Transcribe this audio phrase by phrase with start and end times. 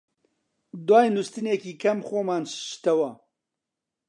[0.87, 3.11] دوای نووستنێکی کەم خۆمان شتەوە